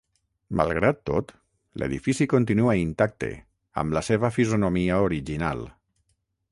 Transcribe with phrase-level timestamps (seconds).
[0.59, 1.33] Malgrat tot,
[1.81, 3.31] l’edifici continua intacte,
[3.83, 5.65] amb la seva fisonomia original.